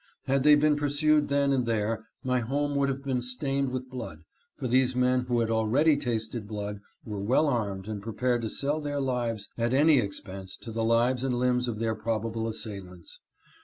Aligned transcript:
Had 0.25 0.41
they 0.41 0.55
been 0.55 0.75
pursued 0.77 1.27
then 1.27 1.53
and 1.53 1.63
there, 1.67 2.07
my 2.23 2.39
home 2.39 2.75
would 2.75 2.89
have 2.89 3.03
been 3.03 3.21
stained 3.21 3.71
with 3.71 3.87
blood, 3.91 4.23
for 4.57 4.67
these 4.67 4.95
men 4.95 5.25
who 5.27 5.41
had 5.41 5.51
already 5.51 5.95
tasted 5.95 6.47
blood 6.47 6.79
were 7.05 7.21
well 7.21 7.47
armed 7.47 7.87
and 7.87 8.01
prepared 8.01 8.41
to 8.41 8.49
sell 8.49 8.81
their 8.81 8.99
lives 8.99 9.47
at 9.59 9.75
any 9.75 9.99
expense 9.99 10.57
to 10.57 10.71
the 10.71 10.83
lives 10.83 11.23
and 11.23 11.35
limbs 11.35 11.67
of 11.67 11.77
their 11.77 11.93
prob 11.93 12.23
ble 12.33 12.47
assailants. 12.47 13.19